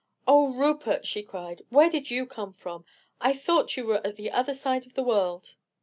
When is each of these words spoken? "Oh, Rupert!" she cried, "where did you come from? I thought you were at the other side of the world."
"Oh, 0.27 0.47
Rupert!" 0.55 1.05
she 1.05 1.21
cried, 1.21 1.61
"where 1.69 1.87
did 1.87 2.09
you 2.09 2.25
come 2.25 2.53
from? 2.53 2.85
I 3.19 3.33
thought 3.33 3.77
you 3.77 3.85
were 3.85 4.01
at 4.03 4.15
the 4.15 4.31
other 4.31 4.55
side 4.55 4.87
of 4.87 4.95
the 4.95 5.03
world." 5.03 5.53